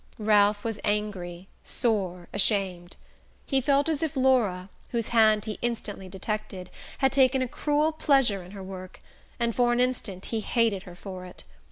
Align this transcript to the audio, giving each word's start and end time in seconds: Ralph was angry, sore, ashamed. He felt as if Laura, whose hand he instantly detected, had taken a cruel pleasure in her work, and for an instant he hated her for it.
Ralph 0.17 0.63
was 0.63 0.79
angry, 0.83 1.47
sore, 1.61 2.27
ashamed. 2.33 2.97
He 3.45 3.61
felt 3.61 3.87
as 3.87 4.01
if 4.01 4.17
Laura, 4.17 4.69
whose 4.89 5.09
hand 5.09 5.45
he 5.45 5.59
instantly 5.61 6.09
detected, 6.09 6.71
had 6.97 7.11
taken 7.11 7.43
a 7.43 7.47
cruel 7.47 7.91
pleasure 7.91 8.41
in 8.41 8.49
her 8.49 8.63
work, 8.63 8.99
and 9.39 9.53
for 9.53 9.71
an 9.71 9.79
instant 9.79 10.25
he 10.33 10.39
hated 10.39 10.81
her 10.89 10.95
for 10.95 11.23
it. 11.25 11.43